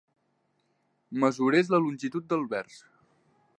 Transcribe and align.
Mesurés 1.25 1.71
la 1.75 1.83
longitud 1.85 2.27
del 2.35 2.49
vers. 2.57 2.83